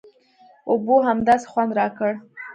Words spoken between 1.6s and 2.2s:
راکړ.